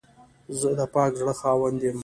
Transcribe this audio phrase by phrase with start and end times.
[0.59, 1.97] زه د پاک زړه خاوند یم.